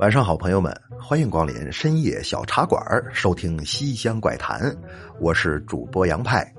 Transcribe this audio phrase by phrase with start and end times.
[0.00, 4.58] 晚上好，朋友们，欢迎光临深夜小茶馆，收听《西厢怪谈》。
[5.20, 6.50] 我是主播杨派。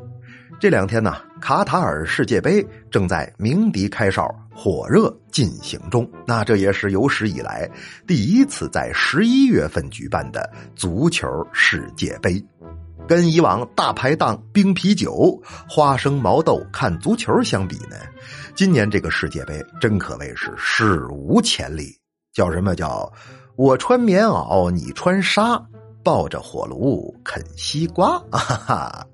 [0.60, 6.08] 这两天呢，卡塔尔世界杯正在鸣笛开哨、火热进行中。
[6.28, 7.68] 那这也是有史以来
[8.06, 12.40] 第一次在十一月份举办的足球世界杯。
[13.08, 15.36] 跟以往大排档、冰啤酒、
[15.68, 17.96] 花生毛豆看足球相比呢，
[18.54, 22.01] 今年这个世界杯真可谓是史无前例。
[22.34, 23.12] 叫什么叫
[23.56, 25.62] 我穿棉袄，你穿纱，
[26.04, 29.08] 抱着火炉啃西瓜 哈哈。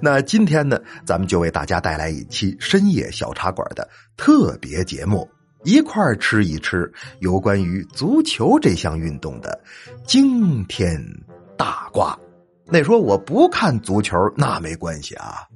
[0.00, 5.28] 那今天呢，咱们就为大家带来一期深夜小茶馆的特别节目，
[5.64, 9.58] 一块儿吃一吃有关于足球这项运动的
[10.06, 11.02] 惊天
[11.56, 12.16] 大瓜。
[12.66, 15.46] 那说我不看足球，那没关系啊，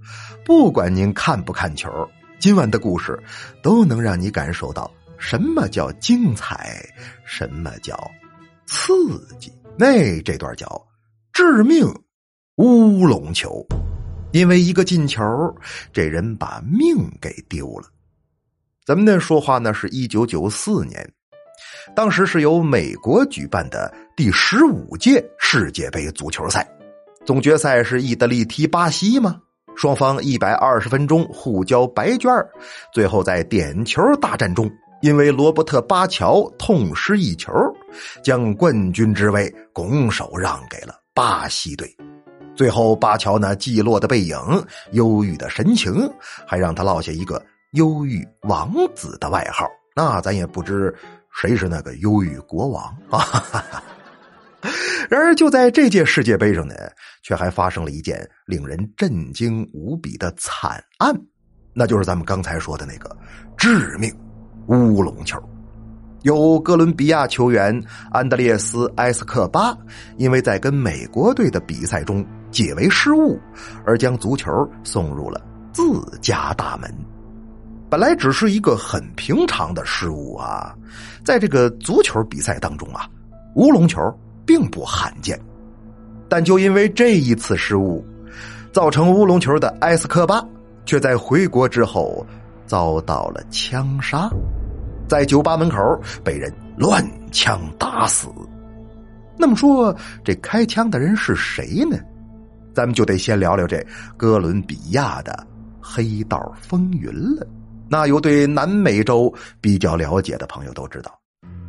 [0.44, 1.90] 不管您看不看球，
[2.38, 3.22] 今晚的故事
[3.62, 4.90] 都能让你感受到。
[5.22, 6.84] 什么叫精彩？
[7.24, 7.96] 什么叫
[8.66, 8.92] 刺
[9.38, 9.52] 激？
[9.78, 10.66] 那这段叫
[11.32, 11.86] 致命
[12.56, 13.64] 乌龙球，
[14.32, 15.22] 因为一个进球，
[15.92, 17.86] 这人把命给丢了。
[18.84, 19.72] 咱们那说话呢？
[19.72, 21.08] 是一九九四年，
[21.94, 26.68] 当时是由美国举办的第十五届世界杯足球赛，
[27.24, 29.40] 总决赛是意大利踢巴西吗？
[29.76, 32.30] 双方一百二十分钟互交白卷
[32.92, 34.70] 最后在点球大战中。
[35.02, 37.52] 因为罗伯特·巴乔痛失一球，
[38.22, 41.92] 将冠军之位拱手让给了巴西队。
[42.54, 44.38] 最后，巴乔那寂落的背影、
[44.92, 46.08] 忧郁的神情，
[46.46, 49.66] 还让他落下一个“忧郁王子”的外号。
[49.96, 50.94] 那咱也不知
[51.34, 53.82] 谁是那个忧郁国王啊！
[55.10, 56.74] 然而，就在这届世界杯上呢，
[57.24, 61.12] 却还发生了一件令人震惊无比的惨案，
[61.74, 63.16] 那就是咱们刚才说的那个
[63.56, 64.14] 致命。
[64.66, 65.38] 乌龙球，
[66.22, 67.78] 有哥伦比亚球员
[68.10, 69.76] 安德烈斯·埃斯克巴，
[70.16, 73.38] 因为在跟美国队的比赛中解围失误，
[73.84, 74.50] 而将足球
[74.84, 75.40] 送入了
[75.72, 75.82] 自
[76.20, 76.88] 家大门。
[77.90, 80.74] 本来只是一个很平常的失误啊，
[81.24, 83.06] 在这个足球比赛当中啊，
[83.56, 84.00] 乌龙球
[84.46, 85.38] 并不罕见。
[86.28, 88.02] 但就因为这一次失误，
[88.72, 90.42] 造成乌龙球的埃斯科巴，
[90.86, 92.24] 却在回国之后。
[92.72, 94.30] 遭到了枪杀，
[95.06, 95.76] 在酒吧门口
[96.24, 98.28] 被人乱枪打死。
[99.36, 99.94] 那么说，
[100.24, 101.98] 这开枪的人是谁呢？
[102.72, 105.46] 咱们就得先聊聊这哥伦比亚的
[105.82, 107.46] 黑道风云了。
[107.90, 109.30] 那有对南美洲
[109.60, 111.12] 比较了解的朋友都知道，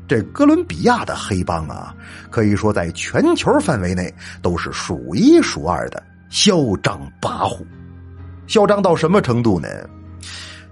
[0.07, 1.93] 这哥伦比亚的黑帮啊，
[2.31, 4.09] 可以说在全球范围内
[4.41, 7.61] 都是数一数二的嚣张跋扈。
[8.47, 9.67] 嚣张到什么程度呢？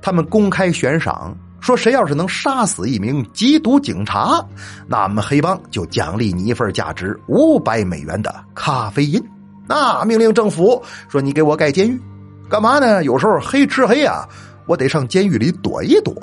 [0.01, 4.43] 他们公开悬赏，说谁要是能杀死一名缉毒警察，
[4.87, 9.23] 那俺们黑帮就奖励你一份价值五百美元的咖啡因。
[9.67, 12.01] 那命令政府说你给我盖监狱，
[12.49, 13.03] 干嘛呢？
[13.03, 14.27] 有时候黑吃黑啊，
[14.65, 16.13] 我得上监狱里躲一躲。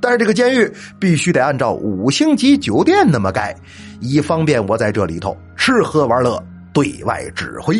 [0.00, 3.56] 但是这个监狱必须得按照五星级酒店那么盖，
[4.00, 6.42] 以方便我在这里头吃喝玩乐，
[6.72, 7.76] 对外指挥。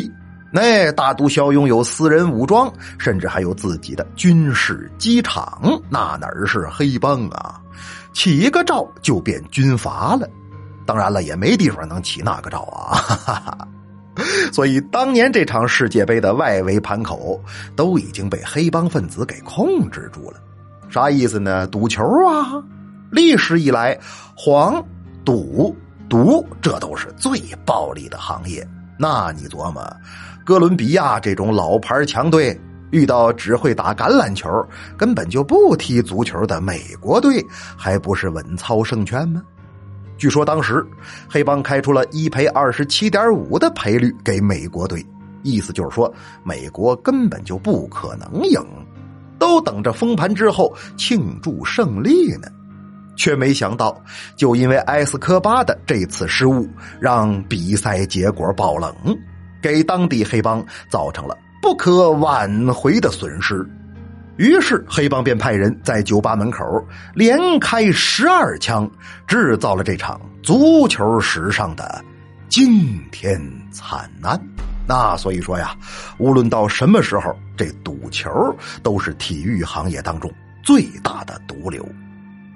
[0.51, 7.59] 那大毒枭拥有私人武装，甚至还有自己的军事机场，那哪儿是黑帮啊？
[8.13, 10.27] 起一个照就变军阀了。
[10.85, 12.95] 当然了，也没地方能起那个照啊。
[12.95, 13.67] 哈 哈
[14.51, 17.39] 所以当年这场世界杯的外围盘口
[17.75, 20.39] 都已经被黑帮分子给控制住了。
[20.89, 21.67] 啥意思呢？
[21.67, 22.63] 赌球啊！
[23.11, 23.99] 历史以来，
[24.33, 24.83] 黄
[25.23, 25.75] 赌
[26.09, 28.67] 毒这都是最暴力的行业。
[28.97, 29.85] 那你琢磨？
[30.43, 32.59] 哥伦比亚这种老牌强队
[32.91, 34.49] 遇到只会打橄榄球、
[34.97, 39.41] 根本就不踢足球的美国队，还不是稳操胜券吗？
[40.17, 40.83] 据说当时
[41.29, 45.05] 黑帮开出了一赔二十七点五的赔率给美国队，
[45.43, 46.11] 意思就是说
[46.43, 48.59] 美国根本就不可能赢，
[49.37, 52.47] 都等着封盘之后庆祝胜利呢。
[53.17, 54.01] 却没想到，
[54.37, 56.69] 就因为埃斯科巴的这次失误，
[57.01, 58.95] 让比赛结果爆冷。
[59.59, 63.67] 给当地黑帮造成了不可挽回的损失，
[64.37, 66.63] 于是黑帮便派人在酒吧门口
[67.15, 68.89] 连开十二枪，
[69.25, 72.05] 制造了这场足球史上的
[72.47, 73.41] 惊天
[73.71, 74.39] 惨案。
[74.87, 75.75] 那所以说呀，
[76.19, 78.29] 无论到什么时候，这赌球
[78.83, 80.31] 都是体育行业当中
[80.63, 81.83] 最大的毒瘤。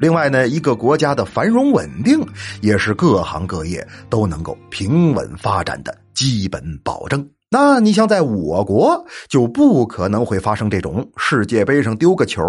[0.01, 2.19] 另外呢，一个国家的繁荣稳定，
[2.59, 5.95] 也是各行各业都能够平稳发展的。
[6.15, 7.29] 基本保证。
[7.51, 12.43] 那你像在我国，就不可能会发生这种世界杯上丢个球，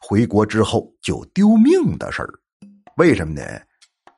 [0.00, 2.28] 回国之后就丢命的事儿。
[2.96, 3.42] 为什么呢？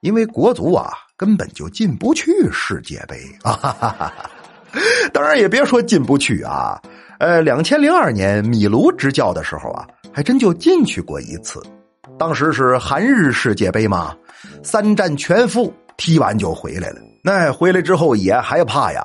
[0.01, 3.53] 因为国足啊，根本就进不去世界杯啊！
[3.53, 4.31] 哈哈哈
[5.13, 6.81] 当然也别说进不去啊，
[7.19, 11.63] 呃，两千零二年米卢执教的时候啊，还真就进去过一次。
[12.21, 14.15] 当时是韩日世界杯嘛，
[14.63, 16.97] 三战全负，踢完就回来了。
[17.25, 19.01] 那回来之后也害怕呀，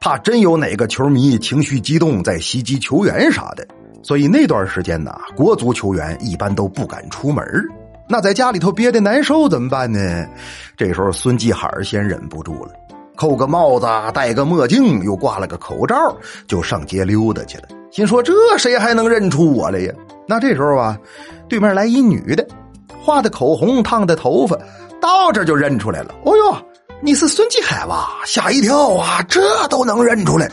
[0.00, 3.64] 怕真有哪个球迷情绪激动在袭击球员啥的。
[4.02, 7.44] 所以那段时间呢，国足球员一般都不敢出门
[8.08, 10.26] 那在家里头憋得难受怎么办呢？
[10.76, 12.72] 这时候孙继海先忍不住了，
[13.14, 15.94] 扣个帽子，戴个墨镜，又挂了个口罩，
[16.48, 17.68] 就上街溜达去了。
[17.92, 19.92] 心说这谁还能认出我来呀？
[20.26, 20.96] 那这时候啊，
[21.48, 22.46] 对面来一女的，
[23.00, 24.56] 画的口红，烫的头发，
[25.00, 26.14] 到这就认出来了。
[26.24, 26.56] 哦呦，
[27.00, 28.08] 你是孙继海吧？
[28.26, 29.22] 吓一跳啊！
[29.28, 30.50] 这都能认出来，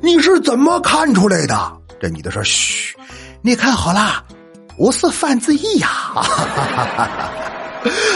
[0.00, 1.72] 你是怎么看出来的？
[2.00, 2.94] 这女的说：“嘘，
[3.42, 4.22] 你看好了。”
[4.78, 5.88] 我是范志毅呀！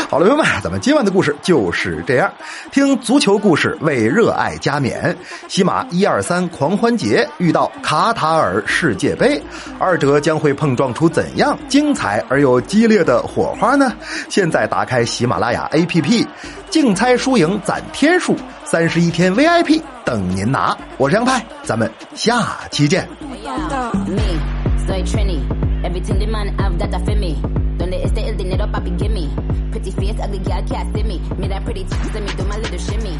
[0.09, 2.33] 好了，朋友们，咱们今晚的故事就是这样。
[2.73, 5.17] 听足球故事为热爱加冕，
[5.49, 9.41] 喜马一二三狂欢节遇到卡塔尔世界杯，
[9.79, 13.93] 二者将会碰撞出怎样精彩而又激烈的火花呢？
[14.29, 16.27] 现在打开喜马拉雅 APP，
[16.71, 18.35] 竞猜输赢攒天数，
[18.65, 20.77] 三十一天 VIP 等您拿。
[20.97, 23.09] 我是杨派，咱们下期见。
[27.81, 28.91] ¿Dónde está el dinero, papi?
[28.99, 29.31] Gimme.
[29.71, 31.19] Pretty face, ugly gal, can't see me.
[31.39, 33.19] Mira pretty chicks, let me do my little shimmy.